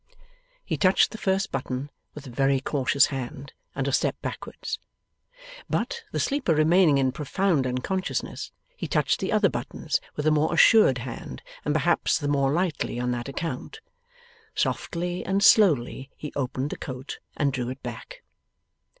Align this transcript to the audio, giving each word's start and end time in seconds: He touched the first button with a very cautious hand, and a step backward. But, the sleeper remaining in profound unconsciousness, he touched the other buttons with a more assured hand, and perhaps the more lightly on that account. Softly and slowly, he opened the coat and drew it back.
He 0.65 0.77
touched 0.77 1.11
the 1.11 1.19
first 1.19 1.51
button 1.51 1.91
with 2.15 2.25
a 2.25 2.31
very 2.31 2.59
cautious 2.59 3.05
hand, 3.13 3.53
and 3.75 3.87
a 3.87 3.91
step 3.91 4.15
backward. 4.23 4.57
But, 5.69 6.05
the 6.11 6.19
sleeper 6.19 6.55
remaining 6.55 6.97
in 6.97 7.11
profound 7.11 7.67
unconsciousness, 7.67 8.51
he 8.75 8.87
touched 8.87 9.19
the 9.19 9.31
other 9.31 9.47
buttons 9.47 10.01
with 10.15 10.25
a 10.25 10.31
more 10.31 10.55
assured 10.55 10.97
hand, 10.97 11.43
and 11.63 11.75
perhaps 11.75 12.17
the 12.17 12.27
more 12.27 12.51
lightly 12.51 12.99
on 12.99 13.11
that 13.11 13.29
account. 13.29 13.79
Softly 14.55 15.23
and 15.23 15.43
slowly, 15.43 16.09
he 16.17 16.33
opened 16.35 16.71
the 16.71 16.77
coat 16.77 17.19
and 17.37 17.53
drew 17.53 17.69
it 17.69 17.83
back. 17.83 18.23